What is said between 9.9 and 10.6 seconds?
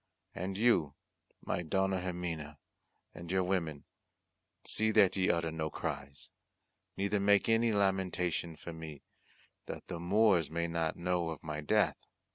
Moors